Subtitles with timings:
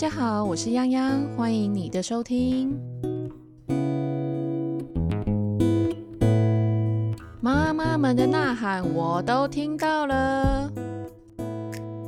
[0.00, 2.74] 大家好，我是泱泱，欢迎你的收听。
[7.42, 10.72] 妈妈们的呐喊我都听到了。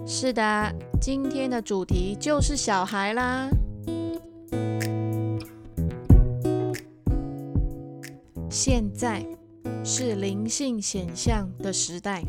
[0.07, 3.51] 是的，今天的主题就是小孩啦。
[8.49, 9.23] 现在
[9.85, 12.25] 是灵性显象的时代。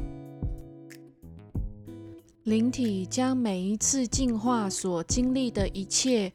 [2.44, 6.30] 灵体将每一次进化所经历的一切，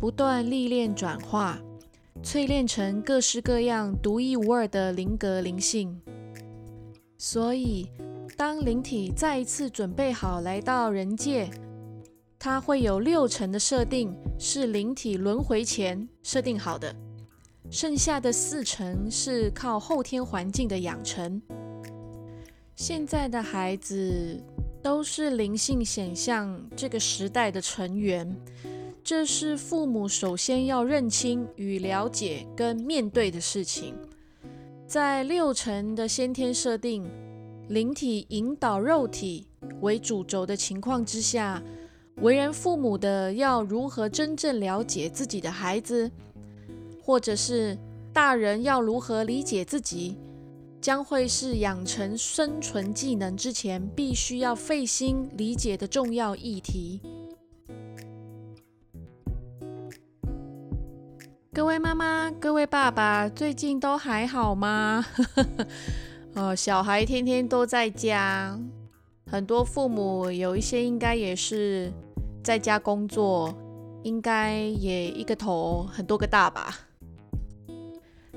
[0.00, 1.56] 不断历练转化，
[2.20, 6.02] 淬炼成各式各样独一无二的灵格灵性。
[7.16, 7.86] 所以，
[8.36, 11.48] 当灵体再一次准备好来到人界，
[12.40, 16.92] 它会有六成的设定，是灵体轮回前设定好的，
[17.70, 21.40] 剩下的四成是靠后天环境的养成。
[22.74, 24.42] 现在的孩子。
[24.82, 28.36] 都是灵性显象这个时代的成员，
[29.04, 33.94] 这是父母首先要认清与了解跟面对的事情。
[34.86, 37.08] 在六成的先天设定，
[37.68, 39.46] 灵体引导肉体
[39.80, 41.62] 为主轴的情况之下，
[42.16, 46.10] 为人父母的要如何真正了解自己的孩子，
[47.00, 47.78] 或者是
[48.12, 50.16] 大人要如何理解自己？
[50.82, 57.00] 将会是养成生存技能之前必须要费心理解的重要议题。
[61.52, 65.06] 各位妈妈、各位爸爸，最近都还好吗？
[66.34, 68.58] 哦，小孩天天都在家，
[69.30, 71.92] 很多父母有一些应该也是
[72.42, 73.54] 在家工作，
[74.02, 76.76] 应该也一个头很多个大吧。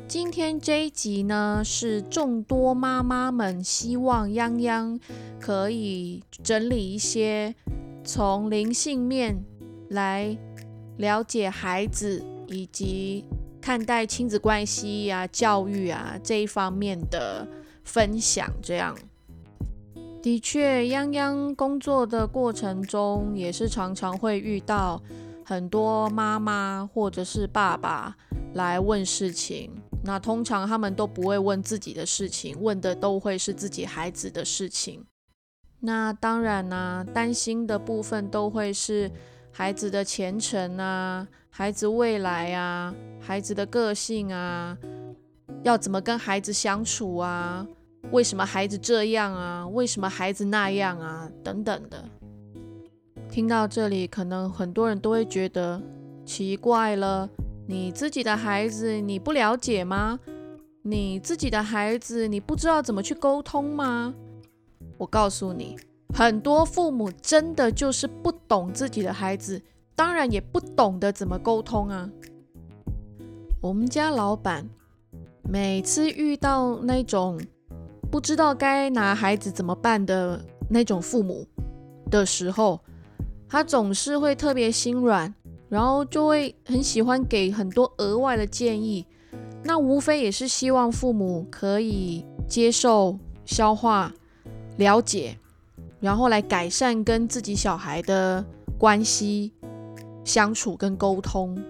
[0.07, 4.99] 今天这一集呢，是众多妈妈们希望泱泱
[5.39, 7.55] 可以整理一些
[8.03, 9.43] 从灵性面
[9.89, 10.37] 来
[10.97, 13.25] 了解孩子以及
[13.59, 17.47] 看待亲子关系啊、教育啊这一方面的
[17.83, 18.47] 分享。
[18.61, 18.95] 这样
[20.21, 25.01] 的确，泱泱工作的过程中，也是常常会遇到
[25.43, 28.15] 很多妈妈或者是爸爸
[28.53, 29.71] 来问事情。
[30.05, 35.03] 那通常他们都不会问自己的事情，问的都会是自己孩子的事情。
[35.79, 39.11] 那当然呢，担心的部分都会是
[39.51, 44.77] 孩子的前程啊，孩子未来啊，孩子的个性啊，
[45.63, 47.65] 要怎么跟孩子相处啊？
[48.11, 49.67] 为什么孩子这样啊？
[49.67, 51.27] 为什么孩子那样啊？
[51.43, 52.05] 等等的。
[53.29, 55.81] 听到这里，可能很多人都会觉得
[56.23, 57.27] 奇怪了。
[57.67, 60.19] 你自己的孩子你不了解吗？
[60.83, 64.13] 你自己的孩子你不知道怎么去沟通吗？
[64.97, 65.75] 我告诉你，
[66.13, 69.59] 很多父母真的就是不懂自己的孩子，
[69.95, 72.09] 当然也不懂得怎么沟通啊。
[73.61, 74.69] 我们家老板
[75.41, 77.41] 每次遇到那种
[78.11, 80.39] 不知道该拿孩子怎么办的
[80.69, 81.47] 那种父母
[82.11, 82.79] 的时候，
[83.49, 85.33] 他总是会特别心软。
[85.75, 89.05] 然后就会很喜欢给很多额外的建议，
[89.61, 94.13] 那无非也是希望父母可以接受、消化、
[94.77, 95.37] 了解，
[95.99, 98.45] 然后来改善跟自己小孩的
[98.79, 99.51] 关系
[100.23, 101.61] 相处跟沟通。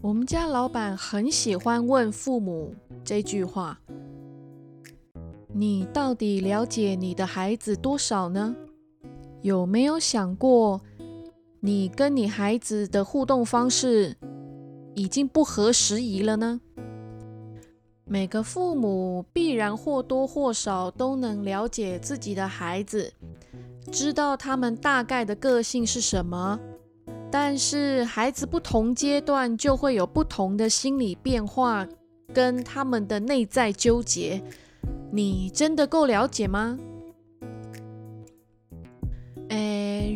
[0.00, 2.72] 我们家老板很喜欢问父母
[3.02, 3.80] 这句话
[5.52, 8.54] ：“你到底了解你的孩子多少呢？
[9.40, 10.80] 有没有想过？”
[11.64, 14.16] 你跟你孩子的互动方式
[14.96, 16.60] 已经不合时宜了呢？
[18.04, 23.12] 每个父母必然或多或少都能了解自己的孩子，
[23.92, 26.58] 知道他们大概的个性是什么。
[27.30, 31.86] 但是孩子不同阶段就会有不同的心理变化，
[32.34, 34.42] 跟他们的内在纠结，
[35.12, 36.76] 你真的够了解吗？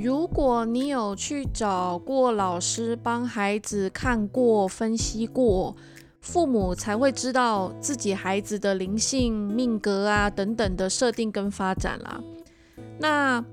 [0.03, 5.75] 如果你有去找过老师帮孩子看过、分析过，
[6.21, 12.21] 父母才会知道自己孩子的灵性、命格啊等等的设定跟发展啦。
[12.99, 13.45] 那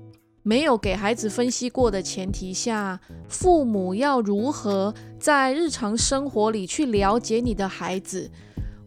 [0.42, 8.30] 没有给孩子分析过的前提下，父母要如何在日常生活里去了解你的孩子？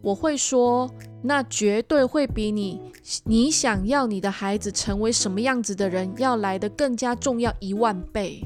[0.02, 0.90] 我会说。
[1.20, 2.80] 那绝对会比你
[3.24, 8.40] 你想要你的孩子成为什么样子的人要来的更加重要一万倍。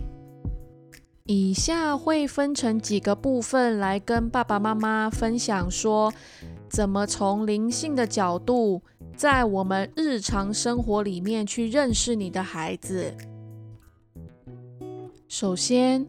[1.25, 6.11] 以下会分成几个部分来跟爸爸妈妈分享，说
[6.67, 8.81] 怎么从灵性的角度，
[9.15, 13.15] 在我们日常生活里面去认识你的孩子。
[15.29, 16.07] 首先，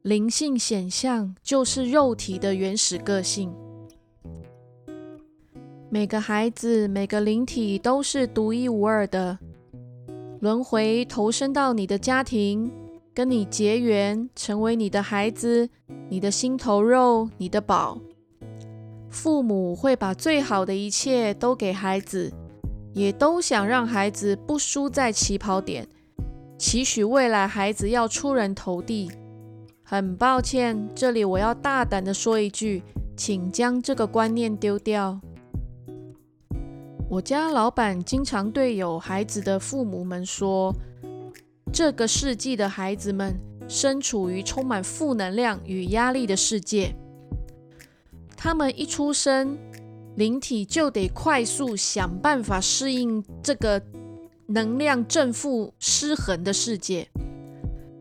[0.00, 3.54] 灵性显象就是肉体的原始个性。
[5.92, 9.36] 每个孩子、每个灵体都是独一无二的。
[10.38, 12.70] 轮回投身到你的家庭，
[13.12, 15.68] 跟你结缘，成为你的孩子、
[16.08, 17.98] 你的心头肉、你的宝。
[19.08, 22.32] 父母会把最好的一切都给孩子，
[22.94, 25.88] 也都想让孩子不输在起跑点。
[26.56, 29.10] 期许未来孩子要出人头地，
[29.82, 32.84] 很抱歉，这里我要大胆的说一句，
[33.16, 35.20] 请将这个观念丢掉。
[37.10, 40.72] 我家老板经常对有孩子的父母们说，
[41.72, 43.34] 这个世纪的孩子们
[43.66, 46.94] 身处于充满负能量与压力的世界，
[48.36, 49.58] 他们一出生，
[50.14, 53.82] 灵体就得快速想办法适应这个。
[54.52, 57.08] 能量正负失衡的世界，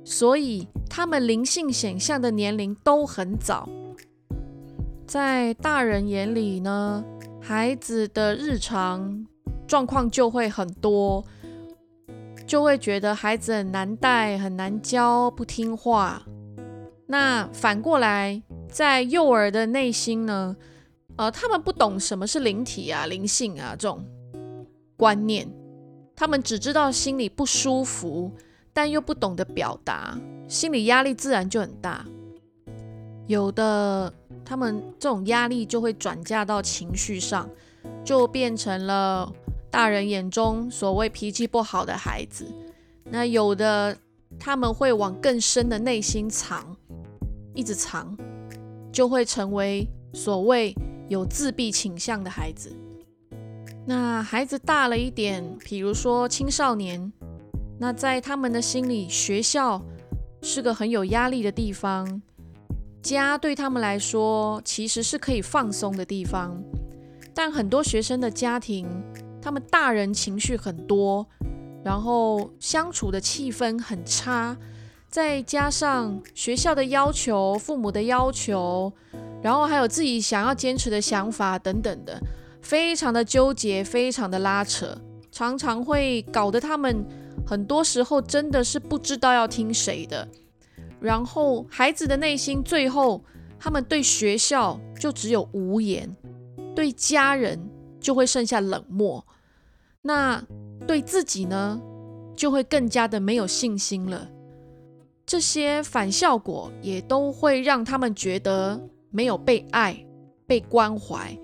[0.03, 3.69] 所以他们灵性显象的年龄都很早。
[5.05, 7.05] 在大人眼里呢，
[7.49, 9.25] 孩子的日常
[9.65, 11.25] 状况就会很多，
[12.45, 16.21] 就会觉得孩子很难带、很难教、不听话。
[17.07, 20.55] 那反过来，在幼儿的内心呢，
[21.15, 24.05] 呃，他们不懂什么是灵体啊、灵性啊这种
[24.95, 25.51] 观念。
[26.15, 28.31] 他们只知道心里不舒服，
[28.71, 30.15] 但又不懂得表达，
[30.47, 32.05] 心理压力自然就很大。
[33.25, 34.13] 有的
[34.49, 37.47] 他们这种压力就会转嫁到情绪上，
[38.03, 39.31] 就变成了
[39.69, 42.47] 大人眼中所谓脾气不好的孩子。
[43.03, 43.95] 那有的
[44.39, 46.75] 他们会往更深的内心藏，
[47.53, 48.17] 一直藏，
[48.91, 50.75] 就会成为所谓
[51.09, 52.75] 有自闭倾向的孩子。
[53.85, 57.13] 那孩子大了一点，比如说青少年，
[57.77, 59.79] 那在他们的心里，学校
[60.41, 62.19] 是个很有压力的地方，
[63.01, 66.61] 家对他们来说其实是可以放松的地方。
[67.33, 68.87] 但很多学生的家庭，
[69.41, 71.25] 他们大人情绪很多，
[71.83, 74.57] 然后相处的气氛很差，
[75.07, 78.91] 再加上学校的要求、父母的要求，
[79.41, 82.19] 然后还有自己想要坚持的想法等等的。
[82.61, 84.97] 非常的纠结，非常的拉扯，
[85.31, 87.05] 常常会搞得他们
[87.47, 90.27] 很多时候真的是不知道要听谁的。
[90.99, 93.23] 然后孩子的内心最后，
[93.59, 96.15] 他们对学校就只有无言，
[96.75, 97.59] 对家人
[97.99, 99.25] 就会剩下冷漠，
[100.01, 100.43] 那
[100.87, 101.81] 对自己呢，
[102.35, 104.29] 就会更加的没有信心了。
[105.25, 108.79] 这些反效果也都会让他们觉得
[109.11, 110.05] 没有被爱、
[110.45, 111.37] 被关怀。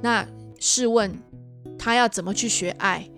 [0.00, 0.26] 那。
[0.64, 1.12] 试问
[1.76, 3.10] 他要怎么去学爱？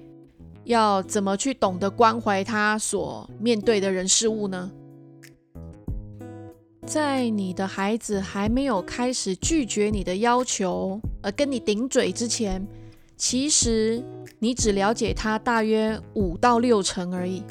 [0.65, 4.73] 要怎么去懂得关怀他所面对的人事物呢？
[6.87, 12.67] 在你的孩子还没有开始拒绝你的要求，而跟你顶嘴之前，
[13.17, 14.03] 其实
[14.39, 17.43] 你只了解他大约五到六成而已，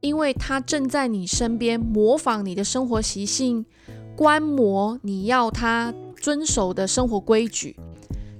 [0.00, 3.64] 因为他正在你身边模仿你的生活习性，
[4.16, 7.76] 观摩你要他遵守的生活规矩。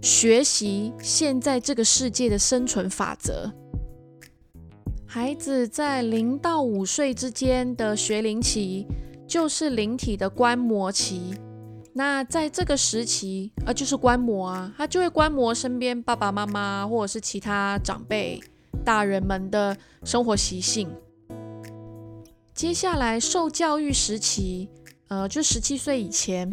[0.01, 3.53] 学习现在这个世界的生存法则。
[5.07, 8.87] 孩子在零到五岁之间的学龄期，
[9.33, 11.35] 就是灵体的观摩期。
[11.95, 18.39] 那在这个时期，呃，就是观摩啊，他就会观摩身边爸爸妈妈或者是其他长辈、
[18.85, 19.75] 大人们的
[20.05, 20.87] 生活习性。
[22.53, 24.69] 接下来受教育时期，
[25.09, 26.53] 呃，就十七岁以前，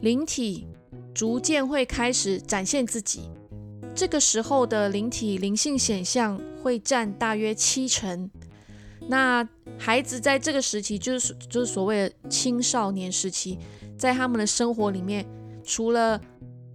[0.00, 0.68] 灵体。
[1.12, 3.30] 逐渐会开始展现自己，
[3.94, 8.30] 这个时候的灵体灵性显象会占大约七成。
[9.06, 9.46] 那
[9.78, 13.58] 孩子在这个时期，就是就是所谓的青少年时期，
[13.98, 15.26] 在他们的生活里面，
[15.62, 16.20] 除了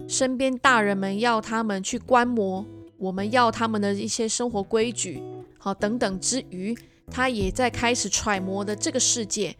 [0.06, 2.64] 身边大人们要他们去观摩，
[2.98, 5.22] 我们要他们的一些生活规矩，
[5.58, 6.76] 好等等之余，
[7.10, 9.56] 他也在开始揣摩的这个世界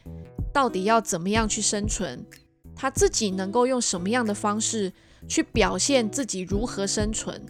[0.53, 2.25] 到底要怎么样去生存。
[2.77, 4.93] 他自己能够用什么样的方式
[5.29, 7.41] 去表现自己如何生存？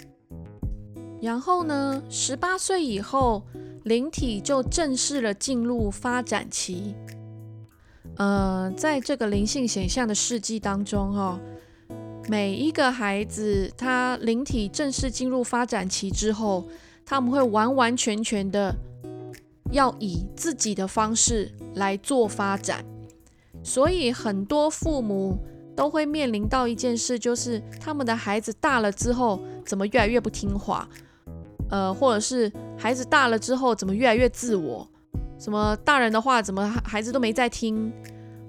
[1.20, 2.02] 然后呢？
[2.08, 3.46] 十八岁以后，
[3.84, 6.94] 灵体就正式了进入发展期。
[8.16, 11.40] 呃，在这个灵性显象的世纪当中，哈，
[12.28, 16.68] 每一个孩子他灵体正式进入发展期之后，
[17.06, 18.74] 他们会完完全全的
[19.72, 22.84] 要以自己的方式来做发展。
[23.62, 25.38] 所以很多父母
[25.74, 30.88] 都会面临到一件事，就是他们的孩子大了之后怎么越来越不听话，
[31.70, 34.86] 呃，或者是孩子大了之后怎么越来越自我，
[35.38, 37.92] 什么大人的话，怎么孩子都没在听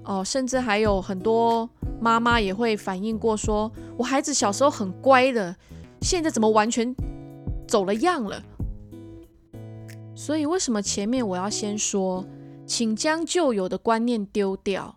[0.04, 0.24] 哦？
[0.24, 1.68] 甚至还有很多
[2.00, 5.54] 妈妈也会反映过，说我孩子小时候很乖的，
[6.00, 6.94] 现在怎么完全
[7.68, 8.42] 走了样了？
[10.14, 12.24] 所以为什么前面我要先说，
[12.66, 14.96] 请将旧有的观念丢掉。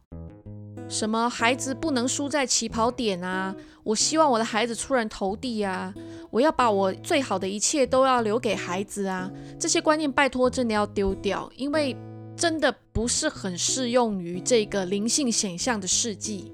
[0.87, 3.55] 什么孩子不能输在起跑点啊？
[3.83, 5.93] 我希望我的孩子出人头地啊！
[6.35, 9.31] 我要把我最好的一切都要留给孩子啊！
[9.57, 11.95] 这些观念拜托真的要丢掉，因为
[12.35, 16.51] 真的不是很适用于这个灵性显象的世纪。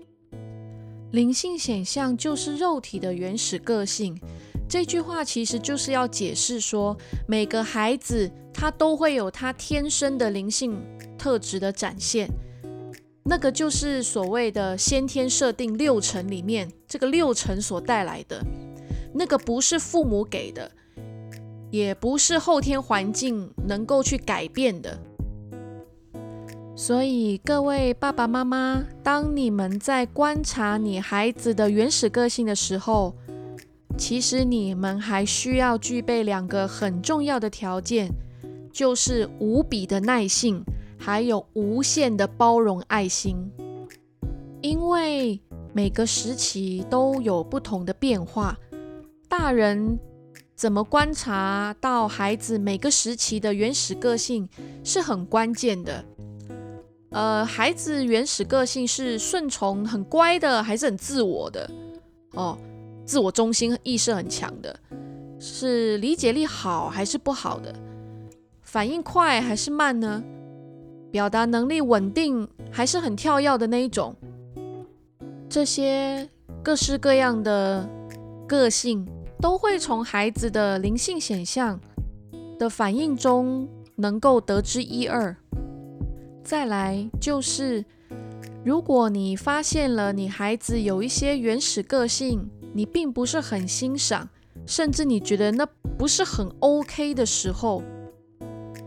[1.13, 4.15] 灵性显象就是肉体的原始个性。
[4.69, 6.95] 这句话其实就是要解释说，
[7.27, 10.79] 每个孩子他都会有他天生的灵性
[11.17, 12.29] 特质的展现。
[13.23, 18.45] 那个就是所谓的先天设定六成里面，这个六成所带来的
[19.13, 20.71] 那个不是父母给的，
[21.69, 24.97] 也不是后天环境能够去改变的。
[26.75, 33.15] 所以各位爸爸妈妈，当你们在观察你孩子的原始个性的时候，
[33.97, 38.09] 其实你们还需要具备两个很重要的条件，
[38.71, 40.63] 就是无比的耐性。
[41.03, 43.51] 还有无限的包容爱心，
[44.61, 45.41] 因为
[45.73, 48.55] 每个时期都有不同的变化。
[49.31, 49.97] 大人
[50.57, 54.47] 怎么观察到孩子每个时期的原始个性
[54.83, 56.03] 是很关键的。
[57.11, 61.71] 呃，孩子原始个性是顺从、很乖的，还是很自我的？
[62.33, 62.57] 哦，
[63.05, 64.77] 自我中心意识很强的，
[65.39, 67.73] 是理解力好还是不好的？
[68.61, 70.21] 反应快还是慢呢？
[71.09, 74.13] 表达能力稳定还是很跳跃的那一种，
[75.47, 76.27] 这些
[76.61, 77.89] 各式各样的
[78.45, 79.07] 个性
[79.41, 81.79] 都会从孩子的灵性显象
[82.59, 85.35] 的反应中能够得知一二。
[86.43, 87.83] 再来就是，
[88.63, 94.29] 如果你发现了你孩子有一些原始个性，你并不是很欣赏，
[94.65, 95.65] 甚至你觉得那
[95.97, 97.81] 不是很 OK 的时候。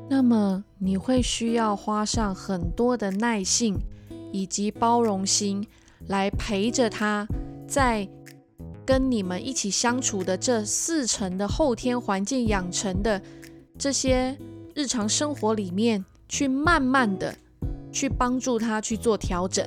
[0.08, 3.76] 那么你会需要花上很多的耐性
[4.32, 5.66] 以及包容心
[6.08, 7.26] 来陪着他，
[7.66, 8.06] 在
[8.86, 13.20] 跟你们一起相处的这四层的后天环境养成的
[13.78, 14.36] 这些
[14.74, 17.34] 日常生活里面，去慢慢的
[17.90, 19.66] 去帮助他去做调整。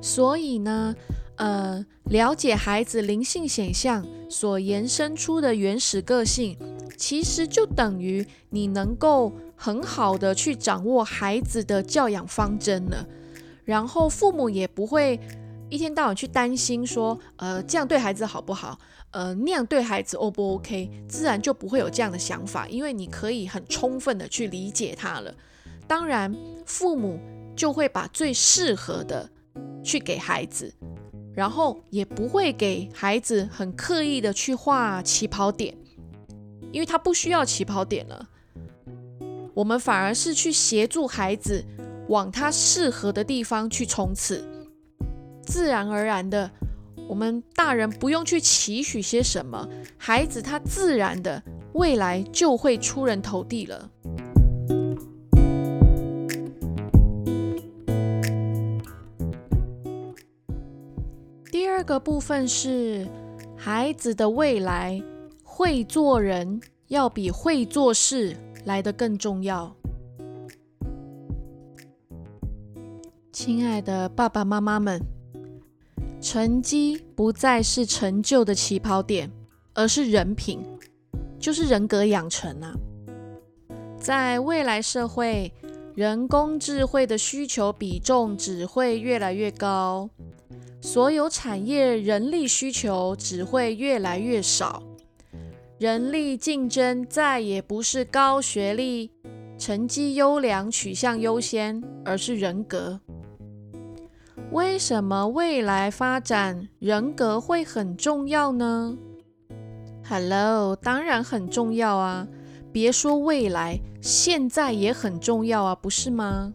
[0.00, 0.94] 所以呢，
[1.36, 6.56] 呃，了解孩子灵性显象所延伸出的原始个性。
[6.94, 13.04] 其实就等于你能够很好的去掌握孩子的教养方针了，
[13.64, 15.18] 然后父母也不会
[15.72, 18.78] 一天到晚去担心说，呃，这样对孩子好不好？
[19.10, 20.90] 呃，那样对孩子 O 不 OK？
[21.08, 25.34] 自然就不会有这样的想法，因为你可以很充分的去理解他了。
[25.86, 26.30] 当然，
[26.66, 27.18] 父母
[27.56, 29.26] 就会把最适合的
[29.82, 30.70] 去给孩子，
[31.34, 35.74] 然后也不会给孩子很刻意的去画起跑点。
[36.70, 38.28] 因为他不需要起跑点了，
[39.54, 41.64] 我们反而是去协助孩子
[42.08, 44.46] 往他适合的地方去冲刺，
[45.42, 46.50] 自然而然的，
[47.08, 49.68] 我们大人不用去期许些什么，
[49.98, 51.42] 孩子他自然的
[51.74, 53.90] 未来就会出人头地了。
[61.50, 63.06] 第二个部分是
[63.56, 65.02] 孩子的未来。
[65.54, 68.34] 会做人要比会做事
[68.64, 69.76] 来得更重要。
[73.30, 74.98] 亲爱的爸爸妈妈们，
[76.22, 79.28] 成绩不再是成就的起跑点，
[79.74, 80.64] 而是人品，
[81.36, 82.72] 就是人格养成啊。
[83.98, 85.52] 在未来社会，
[85.96, 90.08] 人工智慧的需求比重只会越来越高，
[90.80, 94.80] 所有产业人力需求只会越来越少。
[95.78, 99.10] 人力竞争再也不是高学历、
[99.58, 103.00] 成绩优良取向优先，而是人格。
[104.52, 108.94] 为什么未来发展人格会很重要呢
[110.06, 112.28] ？Hello，当然很重要啊！
[112.70, 116.52] 别说未来，现在也很重要啊，不是吗？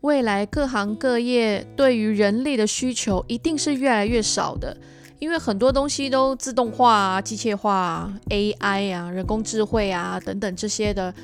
[0.00, 4.74] 未来各行各业对于人力的需求一定是越来越少的。
[5.18, 11.14] 因为很多东西都自动化啊、机械化、AI 啊、人工智慧啊等等这些的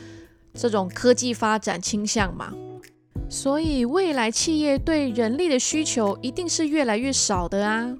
[0.53, 2.53] 这种科技发展倾向嘛，
[3.33, 7.97] 所以未来企业对人力的需求一定是越来越少的啊。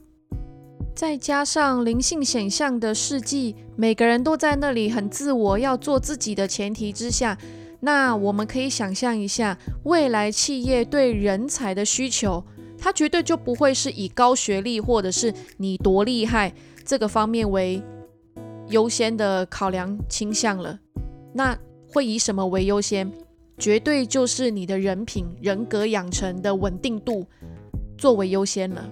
[0.95, 7.39] 再加上灵性显象的世纪，每个人都在那里很自我，要做自己的前提之下，
[7.81, 12.45] 那我们可以想象一下，未来企业对人才的需求，
[12.77, 16.53] 它绝对就不会是以高学历或者是你多厉害
[16.85, 17.83] 这个方面为
[18.69, 20.79] 优先的考量倾向了。
[21.33, 21.59] 那
[21.89, 23.11] 会以什么为优先？
[23.63, 27.25] 绝对就是你的人品、人格养成的稳定度
[27.97, 28.91] 作为优先了。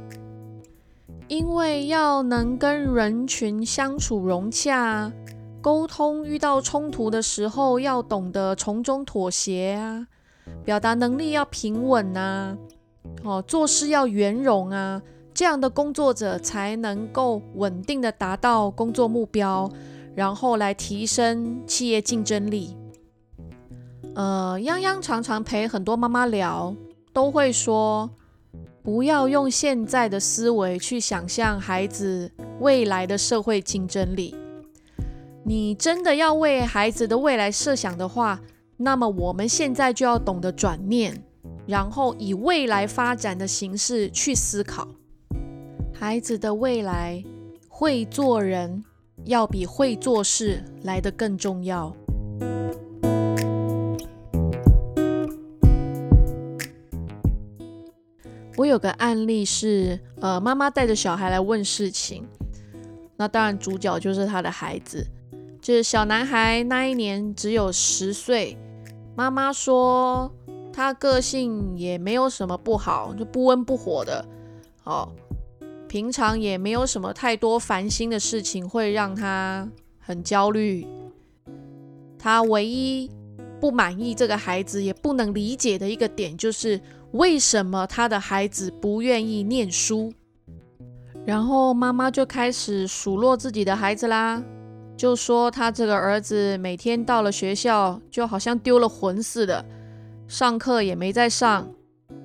[1.27, 5.13] 因为要能跟人群相处融洽。
[5.61, 10.07] 沟通遇到冲突的时候，要懂得从中妥协啊，
[10.65, 12.57] 表达能力要平稳啊，
[13.25, 15.03] 哦，做事要圆融啊，
[15.35, 19.69] 这样的工作者才能够稳定的达到工作目标，
[20.15, 22.77] 然后来提升企业竞争力。
[24.15, 26.75] 呃，泱泱常常陪很多妈妈聊，
[27.13, 28.11] 都会说，
[28.83, 34.35] 不要用现在的思维去想象孩子未来的社会竞争力。
[35.45, 38.41] 你真的要为孩子的未来设想的话，
[38.77, 41.25] 那么我们现在就要懂得转念，
[41.67, 44.89] 然后以未来发展的形式去思考。
[45.95, 47.25] 孩子的未来
[47.69, 48.85] 会做人，
[49.25, 51.95] 要比会做事来得更重要。
[58.61, 62.29] 我有个案例是，呃，妈妈带着小孩来问事情，
[63.17, 65.07] 那当然主角就是他的孩子。
[65.63, 68.59] 就是小男孩那一年只有十岁，
[69.17, 70.31] 妈妈说
[70.75, 74.23] 他个性也没有什么不好，就不温不火的，
[74.85, 75.11] 哦，
[75.89, 79.67] 平常也没有什么太多烦心的事情会让他
[79.99, 80.87] 很焦虑。
[82.19, 83.11] 他唯一
[83.59, 86.79] 不满意这个孩子也不能理解的一个点，就是
[87.13, 90.13] 为什么他的孩子不愿意念书。
[91.27, 94.43] 然后妈妈就开始数落自己的孩子啦。
[94.97, 99.65] 就说他这个儿子每天到了学校，就好像丢了魂似的，
[100.29, 101.67] 上课也没在上，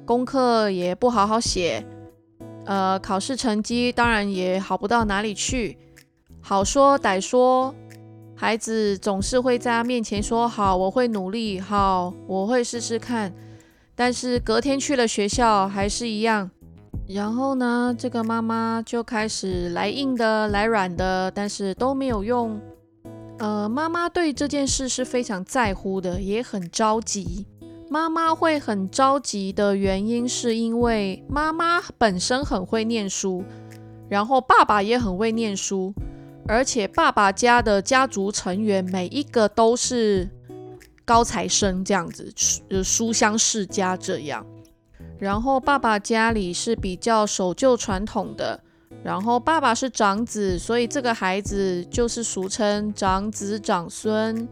[0.05, 1.85] 功课也不好好写，
[2.65, 5.77] 呃，考试成绩当然也好不到哪里去。
[6.41, 7.73] 好说歹说，
[8.35, 13.33] 孩子总是会在他面前说好，我会努力，好，我会试试看。
[13.95, 16.51] 但是隔天去了学校，还是一样。
[17.07, 22.59] 然后呢，这个妈妈就开始来硬的，来软的，但是都没有用。
[23.37, 27.45] 呃，妈妈对这件事是非常在乎的，也很着急。
[27.89, 33.43] 妈妈会很着急的原因，是因为妈妈本身很会念书，
[34.09, 35.93] 然后爸爸也很会念书，
[36.47, 40.27] 而且爸爸家的家族成员每一个都是
[41.05, 44.45] 高材生，这样子，书书香世家这样。
[45.17, 48.59] 然后爸爸家里是比较守旧传统的，
[49.03, 54.47] 然后爸爸是长子，所以这个孩子就是俗称长子长孙，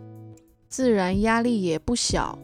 [0.70, 2.38] 自然压力也不小。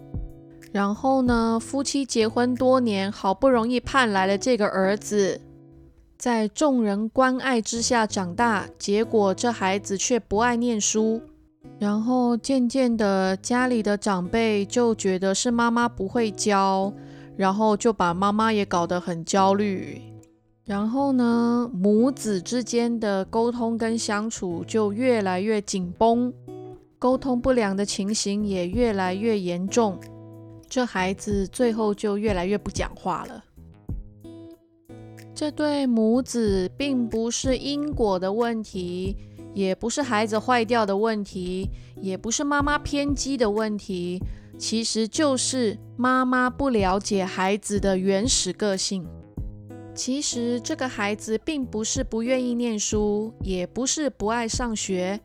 [0.71, 5.39] 然后呢，夫妻结婚多年，好不容易盼来了这个儿子，
[6.17, 11.21] 在众人关爱之下长大，结果这孩子却不爱念书，
[11.79, 16.93] 然后渐渐的家里的长辈就觉得是妈妈不会教。
[17.37, 20.01] 然后就把妈妈也搞得很焦虑，
[20.65, 26.33] 然后呢，母子之间的沟通跟相处就越来越紧绷，
[26.97, 29.97] 沟通不良的情形也越来越严重，
[30.67, 33.41] 这孩子最后就越来越不讲话了。
[35.33, 39.15] 这对母子并不是因果的问题，
[39.59, 41.69] 也不是孩子坏掉的问题，
[42.01, 44.17] 也不是妈妈偏激的问题。
[44.57, 49.05] 其实就是妈妈不了解孩子的原始个性。
[49.93, 55.19] 其实这个孩子并不是不愿意念书，也不是不爱上学，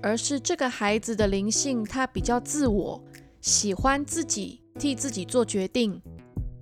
[0.00, 2.98] 而是这个孩子的灵性他比较自我，
[3.42, 6.00] 喜欢自己替自己做决定。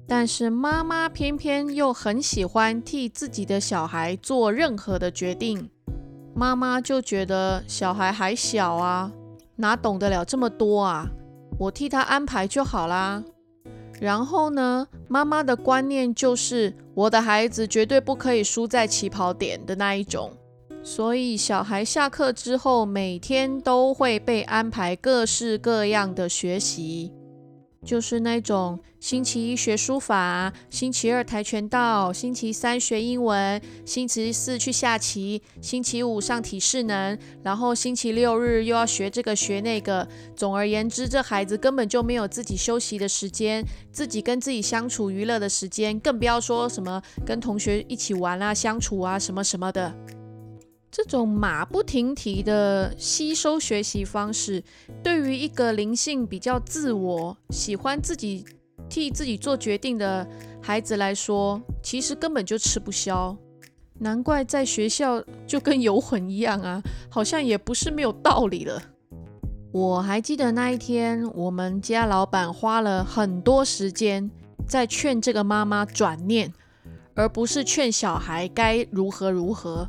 [0.08, 5.70] 但是妈妈偏偏又很喜欢替自己的小孩做任何的决定。
[6.36, 9.10] 妈妈就觉得小孩还小啊，
[9.56, 11.06] 哪懂得了这么多啊？
[11.58, 13.24] 我替他安排就好啦。
[13.98, 20.30] 然后呢，妈妈的观念就是我的孩子绝对不可以输在起跑点的那一种，
[20.82, 27.14] 所以小孩下课之后，每天都会被安排各式各样的学习。
[27.86, 40.06] 就是那种星期一学书法，星期二跆拳道，星期三学英文，星期四去下棋，星期五上体适能，然后星期六日又要学这个学那个。
[40.34, 49.94] 总而言之，这孩子根本就没有自己休息的时间，自己跟自己相处娱乐的时间，更不要说什么跟同学一起玩啊、相处啊什么什么的。
[50.96, 54.64] 这种马不停蹄的吸收学习方式，
[55.02, 58.42] 对于一个灵性比较自我、喜欢自己
[58.88, 60.26] 替自己做决定的
[60.62, 63.36] 孩子来说，其实根本就吃不消。
[63.98, 68.82] 难怪在学校就跟游魂一样啊，好像也不是没有道理了。
[69.72, 74.30] 我还记得那一天，我们家老板花了很多时间
[74.66, 76.50] 在劝这个妈妈转念，
[77.14, 79.86] 而不是劝小孩该如何如何。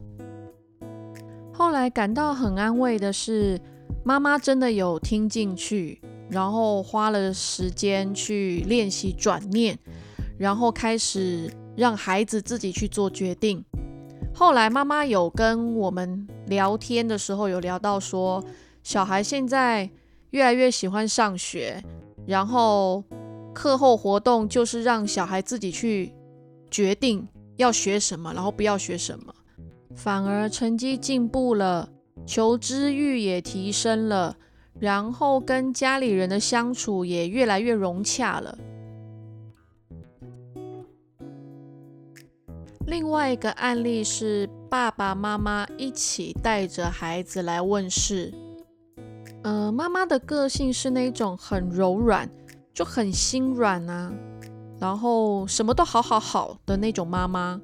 [1.58, 3.60] 后来感到很安慰的是，
[4.04, 9.76] 妈妈真的有听进去，然后花了时间去练习转念，
[10.38, 13.66] 然后开始让孩子自己去做决定。
[14.36, 18.44] 后来妈妈有跟我们聊天的时候，有聊到说，
[18.84, 19.90] 小孩现在
[20.30, 21.84] 越来越喜欢上学，
[22.28, 23.04] 然后
[23.52, 26.14] 课后活动就是让小孩自己去
[26.70, 29.34] 决定要学什么，然后不要学什么，
[29.98, 31.90] 反而成绩进步了，
[32.24, 34.38] 求知欲也提升了，
[34.80, 38.56] 然后跟家里人的相处也越来越融洽了。
[42.86, 48.32] 另外一个案例是爸爸妈妈一起带着孩子来问事。
[49.42, 52.30] 呃，妈妈的个性是那种很柔软，
[52.72, 54.14] 就很心软啊，
[54.80, 57.60] 然后什么都好好好的那种妈妈。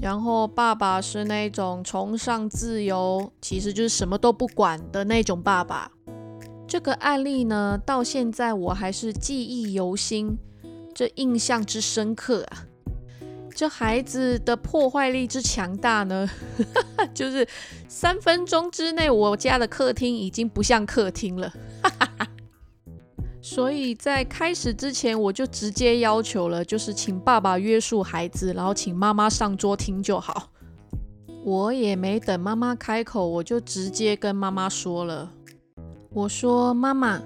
[0.00, 5.90] 然后爸爸是那种崇尚自由，其实就是什么都不管的那种爸爸。
[6.66, 10.36] 这个案例呢，到现在我还是记忆犹新，
[10.94, 12.66] 这印象之深刻啊。
[13.54, 16.28] 这孩子的破坏力之强大呢，
[17.14, 17.46] 就是
[17.88, 21.52] 三分钟之内，我家的客厅已经不像客厅了。
[23.46, 30.50] 所以在开始之前，我就直接要求了，就是请爸爸约束孩子，然后请妈妈上桌听就好。
[31.44, 35.30] 我也没等妈妈开口，我就直接跟妈妈说了
[36.08, 37.20] ：“我说妈妈，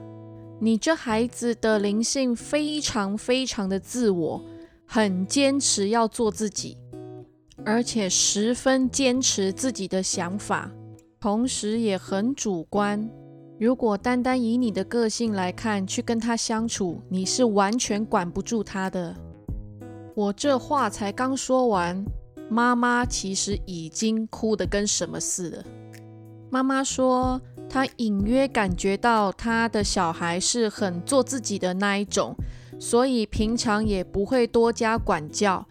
[0.59, 4.45] 你这孩子的灵性非常非常的自我。”
[4.91, 6.77] 很坚持要做自己，
[7.65, 10.69] 而且十分坚持自己的想法，
[11.21, 13.09] 同时也很主观。
[13.61, 19.13] 如果单单以你的个性来看，去跟他相处，你是完全管不住他的。
[20.15, 22.05] 我这话才刚说完，
[22.49, 25.65] 妈妈其实已经哭得跟什么似的。
[26.51, 32.37] 妈妈说，她隐约感觉到她的小孩是很做自己的那一种。
[32.79, 35.67] 所以平常也不会多加管教，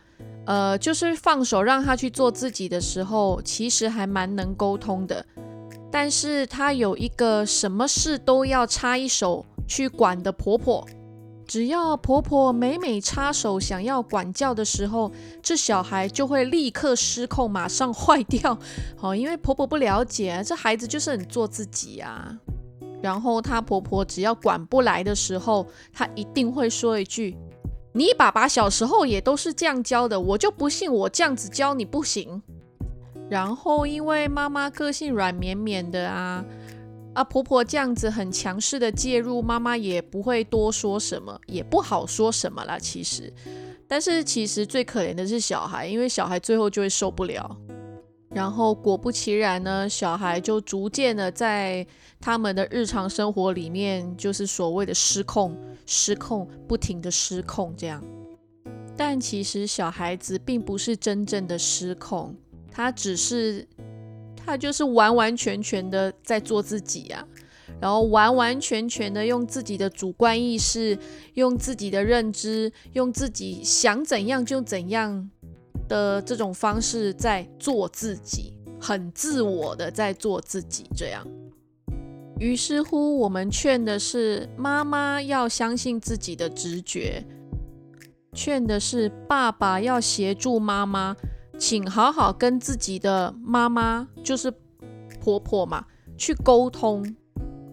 [0.45, 5.25] 呃，就是放手让他去做自己的时候，其实还蛮能沟通的。
[5.99, 10.87] 但是他有一个什么事都要插一手去管的婆婆，
[11.47, 18.55] 只要婆婆每每插手想要管教的时候，这小孩就会立刻失控，马上坏掉。
[19.01, 22.37] 哦，因为婆婆不了解，这孩子就是很做自己啊。
[23.01, 27.35] 然后她婆婆只要管不来的时候，她一定会说一句
[27.93, 32.43] ：“你爸爸小时候也都是这样教的，我就不信我这样子教你不行。”
[33.29, 36.45] 然后因为妈妈个性软绵绵的啊，
[37.13, 42.79] 啊婆婆这样子很强势的介入，妈妈也不会多说什么，也不好说什么啦。
[42.79, 43.33] 其实，
[43.87, 47.57] 但是其实最可怜的是小孩，因为小孩最后就会受不了。
[48.29, 51.85] 然后果不其然呢，小孩就逐渐的在
[52.19, 58.03] 他们的日常生活里面，就是所谓的失控、失控、不停的失控这样。
[58.97, 62.35] 但其实小孩子并不是真正的失控，
[62.77, 63.67] 他只是
[64.35, 67.27] 他就是完完全全的在做自己啊，
[67.81, 70.97] 然后完完全全的用自己的主观意识、
[71.33, 75.29] 用自己的认知、用自己想怎样就怎样。
[75.89, 81.25] 的这种方式在做自己，很自我的在做自己，这样。
[82.41, 87.23] 于是乎，我们劝的是妈妈要相信自己的直觉，
[88.33, 91.15] 劝的是爸爸要协助妈妈，
[91.57, 94.53] 请好好跟自己的妈妈，就是
[95.19, 95.85] 婆婆嘛，
[96.17, 97.15] 去沟通。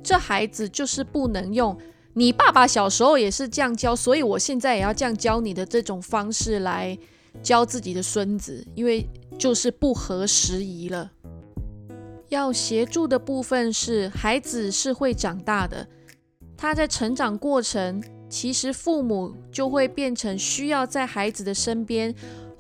[0.03, 1.77] 这孩子就是不能用
[2.15, 6.99] 你爸爸小时候也是这样教，所以我现在也要这样教你的这种方式来。
[7.43, 9.05] 教自己的孙子，因为
[9.37, 11.11] 就是不合时宜了。
[12.29, 15.89] 要协助的部分是，孩子是会长大的，
[16.57, 22.15] 他在成长过程，其实父母就会变成需要在孩子的身边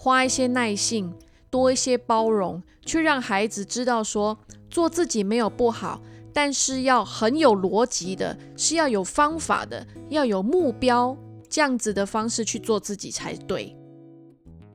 [0.04, 1.14] 花一些耐性，
[1.48, 4.38] 多一些包容，去让孩子知道说，
[4.68, 11.16] 做自己没有不好，但是要很有逻辑的，是要有方法的，要有目标，
[11.48, 13.74] 这样子的方式去做自己才对。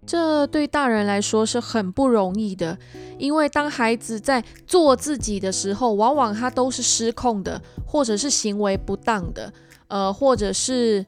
[0.03, 2.75] 这对大人来说是很不容易的，
[3.19, 9.53] 因为当孩子在做自己的时候，往往他都是失控的，或者是行为不当的，
[9.89, 11.05] 呃，或者是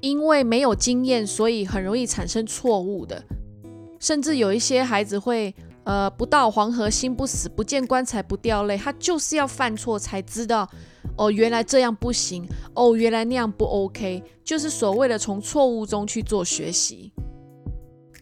[0.00, 3.22] 因为没有经验，所以很容易产生错误的。
[3.98, 5.52] 甚至有一些孩子会，
[5.84, 10.68] 呃，不到黄河心不死，不见棺材不掉泪，他就是要犯错才知道，
[11.16, 17.12] 哦，原来这样不行，哦，原来那样不 OK，就是所谓的从错误中去做学习。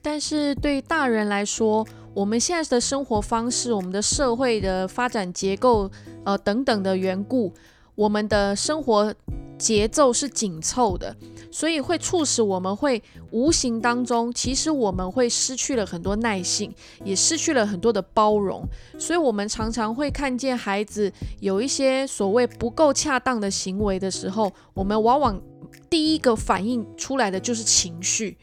[0.00, 5.90] 但是对大人来说，我们现在的生活方式、我们的社会的发展结构，
[6.24, 7.52] 呃等等的缘故，
[7.96, 9.12] 我们的生活
[9.58, 11.16] 节奏是紧凑的，
[11.50, 16.70] 所以会促使我们会无形当中，其实我们会失去了很多耐性，
[17.02, 18.62] 也失去了很多的包容。
[18.98, 25.40] 所以，我们常常会看见孩子有一些所谓不够恰当的行为的时候，我们往往
[25.88, 28.36] 第一个反应出来的就是情绪。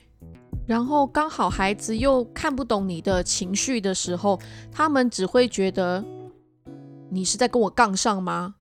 [0.66, 4.40] 然后刚好孩子又看不懂你的情绪的时候，
[4.72, 6.04] 他们只会觉得
[7.12, 8.56] 你是在跟我杠上吗？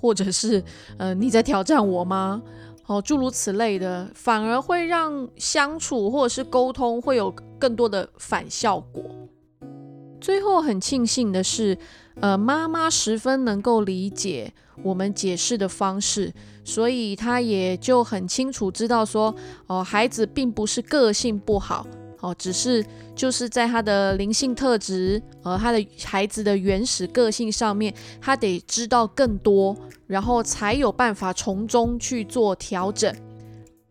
[0.00, 0.62] 或者是
[0.96, 2.40] 呃你在挑战我吗？
[2.86, 9.04] 哦，诸如此类的，反而会让相处或者是沟通会有更多的反效果。
[10.18, 11.76] 最后很庆幸的是，
[12.20, 16.32] 呃，妈妈十分能够理解我们解释的方式。
[16.64, 19.34] 所以她也就很清楚知道说，
[19.66, 21.86] 哦，孩子并不是个性不好，
[22.20, 29.76] 哦，只是就是在他的灵性特质，呃，他的孩子的原始个性上面，他得知道更多，
[30.06, 33.14] 然后才有办法从中去做调整。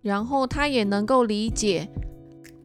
[0.01, 1.89] 然后他也能够理解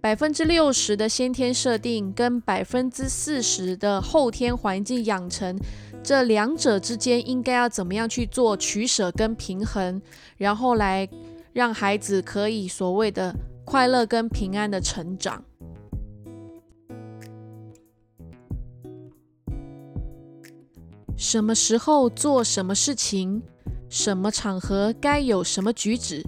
[0.00, 5.58] 百分之六十的先天设定跟百分之四十的后天环境养成。
[6.04, 10.02] 这两者之间应该要怎么样去做取舍跟平衡，
[10.36, 11.08] 然后来
[11.52, 15.44] 让孩子可以所谓的快乐跟平安的成长。
[21.16, 23.42] 什么时候做什么事情，
[23.88, 26.22] 什么场合该有什么举止，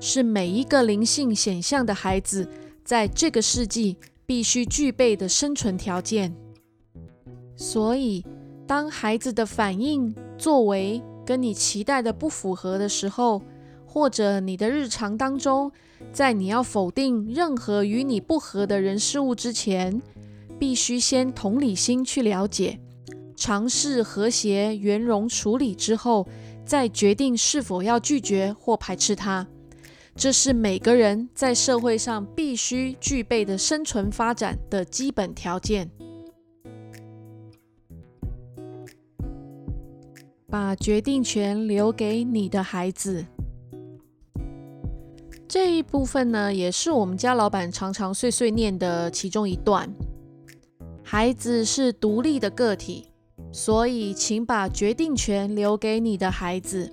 [0.00, 2.48] 是每一个灵性显象的孩子
[2.84, 3.96] 在这个世纪
[4.26, 6.34] 必须具备的生存条件。
[7.56, 8.24] 所以。
[8.68, 13.40] 当孩子的反应、作为跟你期待的不符合的时候，
[13.98, 15.72] 或者你的日常当中，
[16.12, 20.00] 在你要否定任何与你不合的人事物之前，
[20.56, 22.78] 必须先同理心去了解，
[23.34, 26.28] 尝试和谐圆融处理之后，
[26.64, 29.44] 再决定是否要拒绝或排斥它。
[30.14, 35.90] 这是每个人在社会上必须具备的生存发展的基本条件。
[40.48, 43.26] 把决定权留给你的孩子。
[45.48, 49.88] 这一部分呢，也是我们家老板常常碎碎念的其中一段。
[51.02, 53.06] 孩子是独立的个体，
[53.50, 56.92] 所以请把决定权留给你的孩子。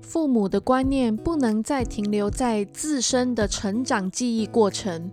[0.00, 5.10] 父母的观念不能再停留在自身的成长记忆过程，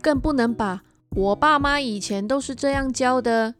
[0.00, 0.82] 更不能把
[1.14, 3.54] 我爸妈以前都是这样教的。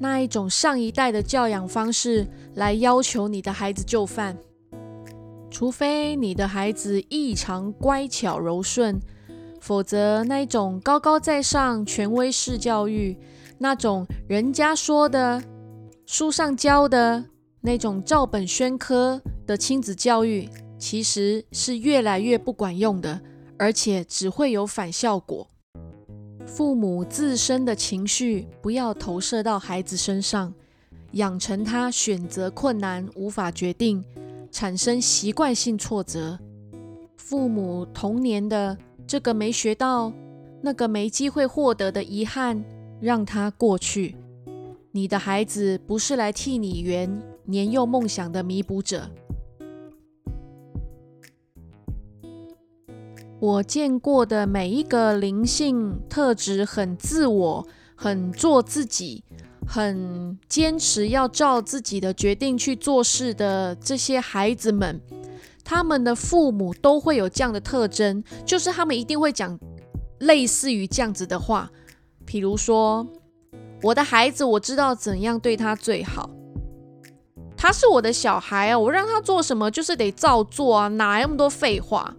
[0.00, 4.36] 那一种上一代的教养方式来要求你的孩子就范，
[5.50, 9.00] 除非你的孩子异常乖巧柔顺，
[9.60, 13.16] 否则那种高高在上、权威式教育，
[13.58, 15.42] 那种人家说的、
[16.06, 17.24] 书上教的
[17.62, 23.20] 那种照本宣科的亲子教育，其实是越来越不管用的，
[23.58, 25.48] 而且只会有反效果。
[26.46, 30.54] 父母自身的情绪不要投射到孩子身上，
[31.12, 34.04] 养成他选择困难、无法决定、
[34.50, 36.38] 产生习惯性挫折。
[37.16, 40.12] 父母童年的这个没学到、
[40.62, 42.64] 那个没机会获得的遗憾，
[43.00, 44.16] 让他过去。
[44.92, 49.10] 你的孩子不是来替你圆年幼梦想的弥补者。
[53.40, 59.22] 我见过的每一个灵性特质很自我、很做自己、
[59.70, 64.98] 很坚持要照自己的决定去做事的这些孩子们，
[65.62, 69.60] 他们的父母都会有这样的特征，就是他们一定会讲
[70.20, 71.70] 类似于这样子的话，
[72.24, 73.06] 比如说
[73.84, 76.30] ：“我的孩子，我知道怎样对他最好，
[77.54, 82.16] 他是我的小孩啊，我让他做什么就是得照做啊，哪那么多废话？”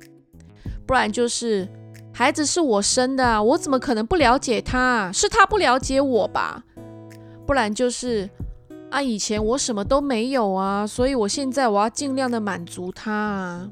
[0.85, 1.67] 不然就是
[2.13, 5.11] 孩子是我生的啊，我怎么可能不了解他？
[5.11, 6.63] 是他不了解我吧？
[7.49, 8.29] 不然就是
[8.91, 13.71] 啊，以前我什么都没有啊，所以我现在我要尽量的满足他啊。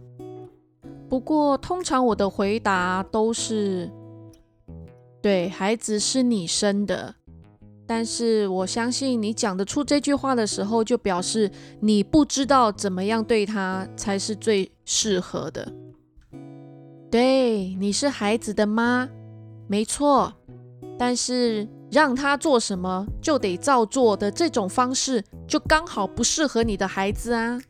[1.07, 3.87] 不过通常我的回答都是
[5.21, 7.13] 对，孩子是你生的，
[7.85, 15.71] 但是我相信你讲得出这句话的时候，就表示你不知道怎么样对他才是最适合的。
[17.11, 19.07] 对，你是孩子的妈，
[19.67, 20.33] 没错，
[20.97, 27.61] 但是让他做什么就得照做的这种方式，就刚好不适合你的孩子啊。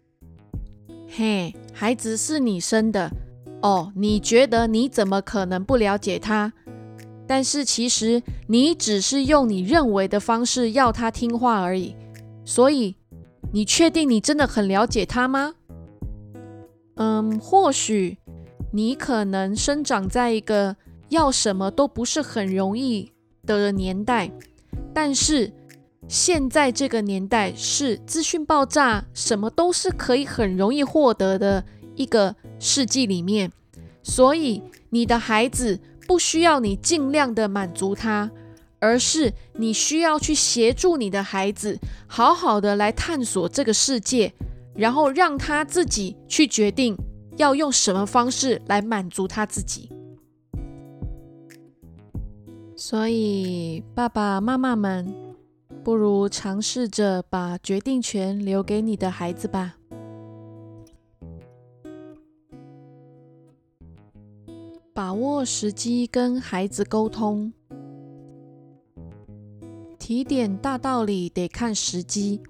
[1.08, 3.12] 嘿，孩子是你生的。
[3.62, 6.54] 哦，你觉得你怎么可能不了解他？
[7.26, 11.96] 但是其实你只是用你认为的方式要他听话而已。
[12.46, 12.96] 所以，
[13.52, 15.56] 你确定你真的很了解他吗？
[16.96, 18.18] 嗯，或许
[18.72, 20.76] 你可能生长在一个
[21.10, 23.12] 要什么都不是很容易
[23.56, 24.30] 的年代，
[24.94, 25.54] 但是
[26.10, 31.64] 现在这个年代是资讯爆炸，什么都是可以很容易获得的
[31.96, 32.36] 一个。
[32.60, 33.52] 世纪里面，
[34.02, 38.32] 所以你的孩子不需要你尽量的满足他，
[38.80, 44.34] 而是你需要去协助你的孩子，好好的来探索这个世界，
[44.74, 46.98] 然后让他自己去决定
[47.36, 49.92] 要用什么方式来满足他自己。
[52.80, 55.12] 所以，爸爸妈妈们，
[55.84, 59.78] 不如尝试着把决定权留给你的孩子吧。
[64.94, 67.52] 把握时机跟孩子沟通，
[69.98, 72.42] 提点大道理得看时机，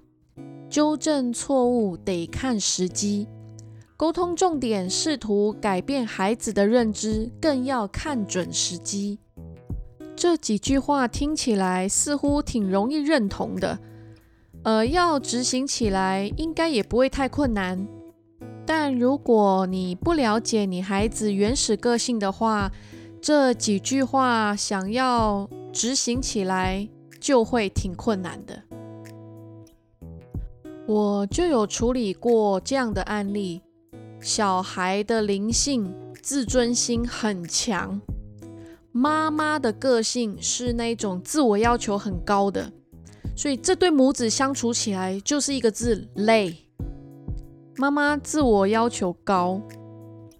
[0.68, 3.26] 纠正错误得看时机，
[3.96, 9.18] 沟通重点试图改变孩子的认知，更要看准时机。
[10.18, 13.78] 这几句话听起来似乎挺容易认同的，
[14.64, 17.86] 呃，要执行起来应该也不会太困难。
[18.66, 22.72] 但如果你不了解你孩子原始个性的话，
[23.22, 26.88] 这几句话想要执行起来
[27.20, 28.64] 就会挺困难的。
[30.88, 33.62] 我就有处理过这样的案例：
[34.20, 38.00] 小孩的灵性、自尊心很强，
[38.92, 42.72] 妈妈的个性是那种自我要求很高的，
[43.36, 46.56] 所以这对母子相处起来就是一个字累。
[47.76, 49.60] 妈妈自我要求高，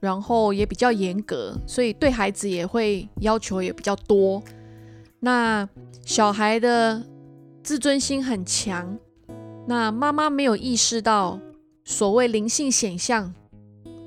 [0.00, 4.42] 然后也比较严格，所以对孩子也会要求也比较多。
[5.20, 5.68] 那
[6.04, 7.04] 小孩的
[7.62, 8.98] 自尊心很强，
[9.68, 11.38] 那妈妈没有意识到
[11.84, 13.32] 所谓灵性显象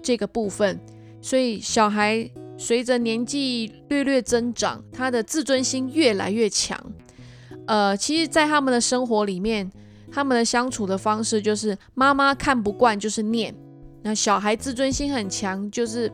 [0.02, 0.80] 这个部分，
[1.22, 2.30] 所以小孩
[2.62, 6.80] 随着年纪略略增长，他的自尊心越来越强。
[7.66, 9.72] 呃，其实，在他们的生活里面。
[10.14, 13.56] 他们的相处的方式就是妈妈看不惯就是念，
[14.04, 16.12] 那小孩自尊心很强，就是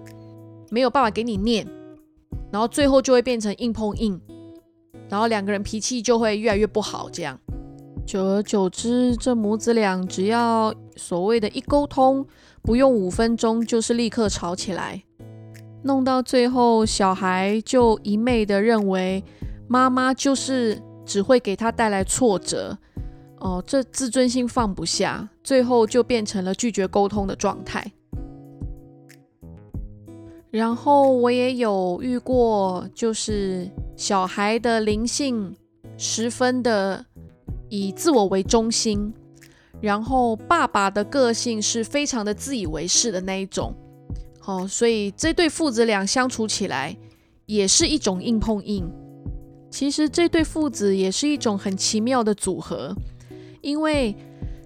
[0.69, 1.67] 没有办法给你念，
[2.51, 4.21] 然后最后就会变成硬碰硬，
[5.09, 7.09] 然后两个人脾气就会越来越不好。
[7.09, 7.39] 这样
[8.05, 12.23] 久而久之，这母子俩只要所谓的一沟通，
[12.61, 15.01] 不用五分钟就是立刻吵起来，
[15.83, 19.23] 弄到最后小孩就一昧的认为
[19.67, 22.77] 妈妈就是只会给他带来挫折。
[23.39, 27.91] 哦，这自尊心放不下，最后就变成了拒绝沟通的状态。
[30.49, 35.55] 然后我也有遇过，就是小孩的灵性
[35.97, 37.05] 十分的
[37.69, 39.13] 以自我为中心，
[39.81, 43.71] 然后爸爸的个性是非常的自以为是的那一种。
[44.47, 46.95] 哦，所以这对父子俩相处起来
[47.45, 48.89] 也是一种硬碰硬。
[49.69, 52.95] 其实这对父子也是一种很奇妙的组合。
[53.61, 54.15] 因为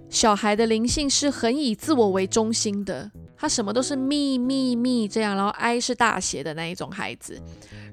[0.08, 7.42] 小孩的灵性是很以自我为中心的，他什么都是咪咪咪这样，然后 I 是大写的那一种孩子。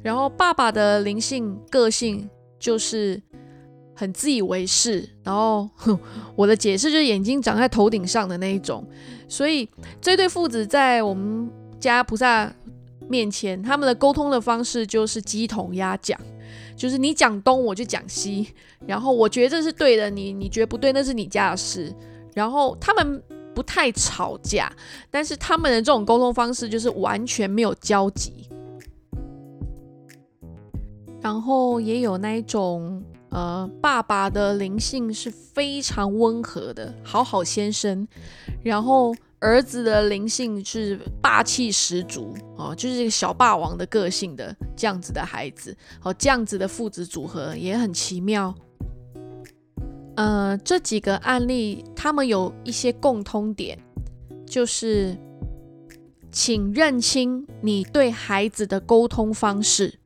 [0.03, 2.29] 然后爸爸的灵性个性
[2.61, 3.21] 就是
[3.95, 5.71] 很自以为是，然后
[6.37, 8.87] 我的解释就是眼睛长在头顶上的那一种。
[9.27, 9.67] 所以
[10.03, 12.53] 这对父子在我们家菩萨
[13.09, 16.19] 面前，他们的沟通的方式就是鸡同鸭讲。
[16.77, 18.47] 就是你讲东，我就讲西，
[18.87, 21.93] 然后我觉得这是对的，你你觉得不对，那是你家的事。
[22.35, 23.21] 然后他们
[23.53, 24.73] 不太吵架，
[25.11, 28.49] 但是他们的这种沟通方式就是完全没有交集。
[31.21, 38.07] 然后也有那一种，呃，爸爸的灵性是非常温和的，好好先生，
[38.63, 39.13] 然后。
[39.41, 48.55] 儿子的灵性是霸气十足哦，就是一个小霸王的个性的这样子的孩子，哦，这样子的父子组合也很奇妙。
[50.17, 53.79] 呃，这几个案例他们有一些共通点，
[54.45, 55.17] 就是
[56.33, 60.01] 请认清你对孩子的沟通方式。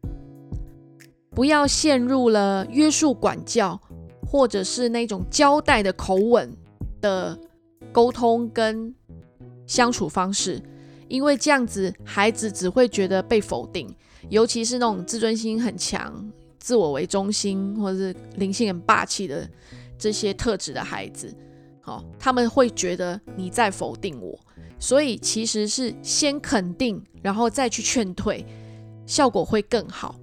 [1.34, 3.80] 不要陷入了约束管教，
[4.26, 6.54] 或者是那种交代的口吻
[7.00, 7.38] 的
[7.90, 8.94] 沟通跟
[9.72, 10.60] 相处方式，
[11.08, 13.88] 因为这样子孩子只会觉得被否定，
[14.28, 19.48] 尤其是那种自尊心很强、自我为中心或者是灵性很霸气的
[19.98, 21.34] 这些特质的孩子，
[21.80, 24.38] 好，他们会觉得你在否定我。
[24.78, 28.44] 所以其实是先肯定，然后再去劝退，
[29.06, 30.16] 效果会更好。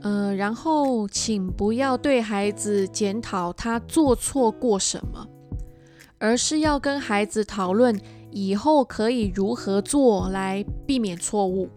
[0.00, 5.24] 呃，然后请不要对孩子检讨他做错过什么，
[6.18, 7.96] 而是要跟孩子讨论
[8.30, 11.68] 以后可以如何做来避免错误。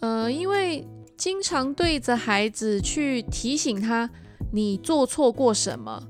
[0.00, 4.10] 呃，因为经常对着孩子去提醒他
[4.52, 6.02] 你做错过什么。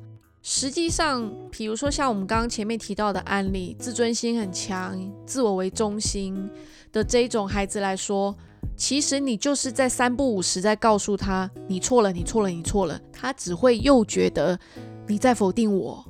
[0.45, 6.51] 实际上，比如说像我们刚刚前面提到的案例，自尊心很强、自我为中心
[6.91, 8.37] 的这种孩子来说，
[8.77, 14.59] 其实你就是在三不五时在告诉他你错了，你错了，你错了，他只会又觉得
[15.07, 16.05] 你在否定我。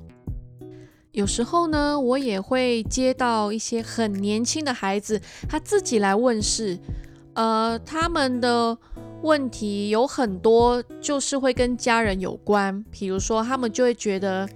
[1.12, 6.78] 有时候呢，我也会接到一些很年轻的孩子，他自己来问事，
[7.34, 8.76] 呃，他们的。
[9.22, 12.84] 问题有很多，就是会跟家人有关。
[12.90, 14.48] 比如说，他们就会觉得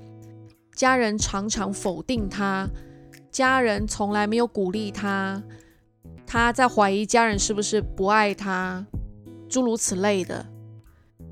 [0.75, 2.69] 家人常常否定他，
[3.31, 5.41] 家人从来没有鼓励他，
[6.27, 8.85] 他在怀疑家人是不是不爱他，
[9.49, 10.45] 诸如此类的。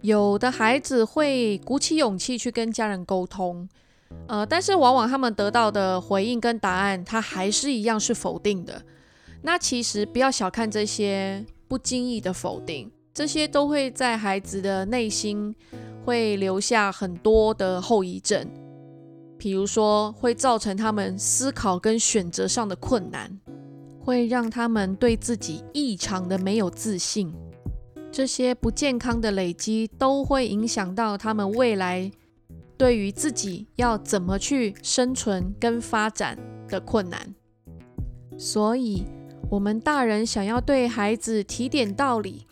[0.03, 3.69] 有的孩子会鼓起勇气去跟家人沟通，
[4.27, 8.83] 呃，但是往往他们得到的回应跟答案，他还是一样是否定的。
[9.43, 12.91] 那其实不要小看这些不经意的否定。
[13.13, 15.55] 这些都会在孩子的内心
[16.05, 18.45] 会留下很多的后遗症，
[19.39, 23.39] 比如说会造成他们思考跟选择上的困难，
[24.01, 27.33] 会让他们对自己异常的没有自信。
[28.11, 32.11] 这些不健康的累积都会影响到他们未来
[32.77, 37.35] 对于自己要怎么去生存跟发展的困难。
[38.37, 39.05] 所以，
[39.51, 42.47] 我们大人想要对孩子提点道理。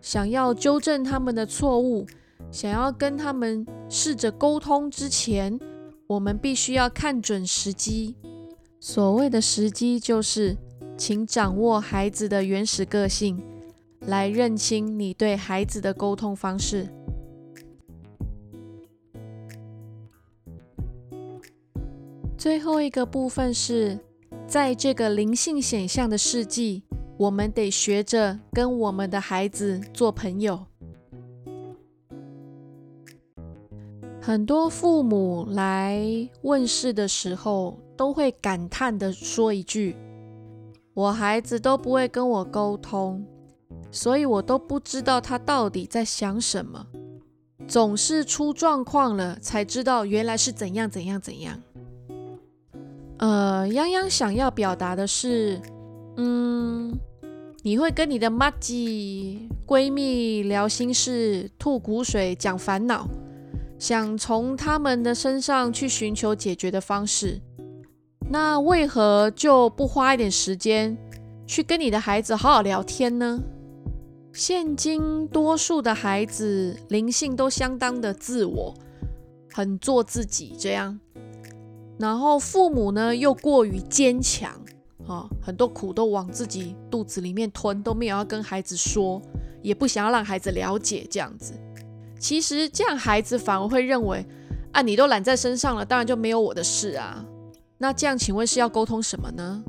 [0.00, 2.06] 想要纠正他们的错误，
[2.50, 5.58] 想要跟他们试着沟通之前，
[6.06, 8.14] 我们必须要看准时机。
[8.78, 10.58] 所谓的时机，就是
[10.98, 13.42] 请掌握孩子的原始个性，
[14.00, 16.86] 来认清你对孩子的沟通方式。
[22.44, 23.98] 最后一个部分是，
[24.46, 26.82] 在这个灵性显象的世纪。
[27.16, 30.66] 我们得学着跟我们的孩子做朋友。
[34.20, 39.96] 很多父母来问世的时候，都会感叹的说一句
[40.92, 43.24] ：“我孩子都不会跟我沟通，
[43.90, 46.86] 所以我都不知道他到底在想什么，
[47.66, 51.58] 总是出状况了才知道原来是怎样怎样怎样。”
[53.18, 55.60] 呃，泱泱想要表达的是。
[56.16, 56.96] 嗯，
[57.62, 63.08] 你会跟你的妈吉闺蜜聊心事、吐苦水、讲烦恼，
[63.78, 67.40] 想从他们的身上去寻求解决的方式。
[68.30, 70.96] 那为何就不花一点时间
[71.46, 73.40] 去跟你的孩子好好聊天呢？
[74.32, 78.74] 现今多数的孩子灵性都相当的自我，
[79.52, 80.98] 很做自己这样，
[81.98, 84.50] 然后父母呢又过于坚强。
[85.06, 89.20] 啊，很多苦都往自己肚子里面吞，都没有要跟孩子说，
[89.60, 91.52] 也不想要让孩子了解这样子。
[92.18, 94.24] 其实这样孩子反而会认为，
[94.72, 97.22] 啊，你都揽在身上了，当然就没有我的事啊。
[97.76, 99.62] 那这样，请问是要沟通什么呢？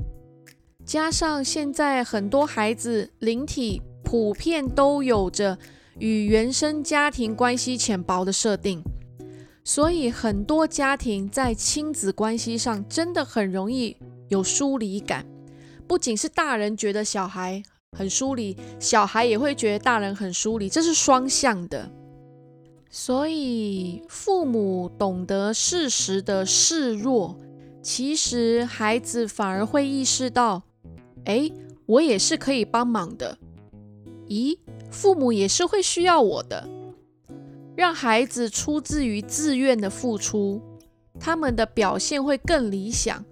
[0.86, 5.58] 加上现在很多孩子灵体普遍都有着
[5.98, 8.82] 与原生家庭关系浅薄的设定，
[9.66, 13.96] 所以很多家庭在亲子关系上真的很容易。
[14.28, 15.26] 有疏离感，
[15.88, 17.60] 不仅是大人觉得小孩
[17.98, 21.90] 很疏离，小孩也会觉得大人很疏离，这是双向的。
[22.90, 27.36] 所以父母懂得适时的示弱，
[27.82, 30.62] 其实孩子反而会意识到，
[31.24, 31.50] 哎，
[31.86, 33.36] 我也是可以帮忙的。
[34.28, 34.58] 咦，
[34.92, 36.68] 父母也是会需要我的，
[37.76, 40.62] 让孩子出自于自愿的付出，
[41.20, 43.24] 他们的表现会更理想。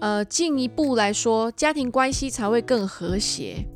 [0.00, 3.66] 呃，进一步来说，家庭关系才会更和谐。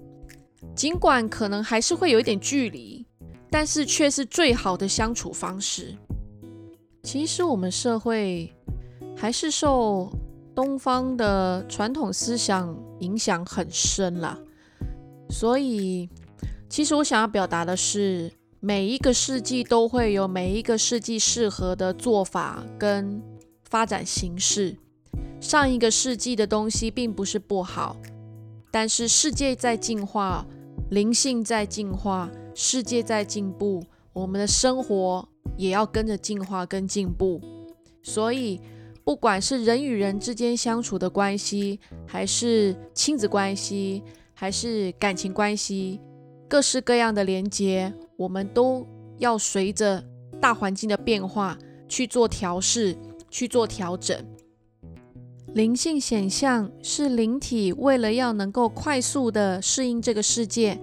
[0.75, 3.07] 尽管可能还是会有一点距离，
[3.51, 5.97] 但是却是最好的相处方式。
[7.03, 8.53] 其实我们社会
[9.17, 10.13] 还是受
[10.55, 14.39] 东方的传统思想影响很深啦，
[15.31, 16.09] 所以
[16.69, 18.31] 其实我想要表达的是，
[18.61, 23.23] 每一个世纪都会有每一个世纪适合的做法跟
[23.63, 24.77] 发展形式。
[25.41, 27.97] 上一个世纪的东西并不是不好，
[28.73, 30.45] 但是世界在进化，
[30.91, 37.41] 灵性在进化，世界在进步，我们的生活也要跟着进化跟进步。
[38.03, 38.61] 所以，
[39.05, 44.03] 不管是人与人之间相处的关系，还是亲子关系，
[44.35, 46.01] 还是感情关系，
[46.49, 48.85] 各式各样的连接，我们都
[49.19, 50.05] 要随着
[50.41, 51.57] 大环境的变化
[51.89, 52.97] 去做调试，
[53.31, 54.27] 去做调整。
[55.55, 60.81] 灵性显象是灵体为了要能够快速的适应这个世界，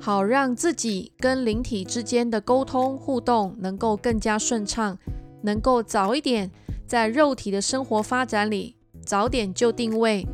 [0.00, 4.98] 好让自己跟灵体之间的沟通互动能够更加顺畅，
[5.42, 6.50] 能够早一点
[6.84, 8.74] 在肉体的生活发展里
[9.06, 10.26] 早点就定位。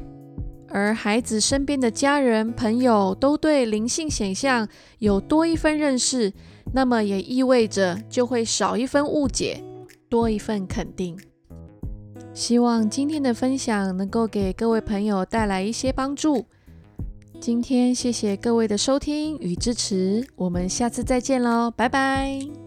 [0.71, 6.33] 而孩子身边的家人朋友都对灵性显象有多一分认识，
[6.73, 9.63] 那么也意味着就会少一分误解，
[10.09, 11.19] 多一份肯定。
[12.35, 16.45] 希望今天的分享能够给各位朋友带来一些帮助。
[17.41, 22.58] 今天谢谢各位的收听与支持，我们下次再见喽，拜拜。